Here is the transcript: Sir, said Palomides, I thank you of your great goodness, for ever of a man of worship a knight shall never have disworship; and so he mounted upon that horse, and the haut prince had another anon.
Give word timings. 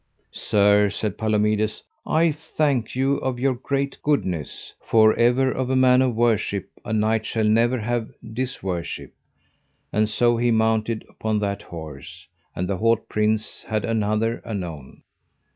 Sir, 0.31 0.89
said 0.89 1.15
Palomides, 1.15 1.83
I 2.07 2.31
thank 2.31 2.95
you 2.95 3.17
of 3.17 3.37
your 3.37 3.53
great 3.53 3.99
goodness, 4.01 4.73
for 4.83 5.13
ever 5.13 5.51
of 5.51 5.69
a 5.69 5.75
man 5.75 6.01
of 6.01 6.15
worship 6.15 6.71
a 6.83 6.91
knight 6.91 7.23
shall 7.27 7.43
never 7.45 7.77
have 7.79 8.09
disworship; 8.23 9.11
and 9.93 10.09
so 10.09 10.37
he 10.37 10.49
mounted 10.49 11.05
upon 11.07 11.37
that 11.37 11.61
horse, 11.61 12.27
and 12.55 12.67
the 12.67 12.77
haut 12.77 13.09
prince 13.09 13.61
had 13.67 13.85
another 13.85 14.41
anon. 14.43 15.03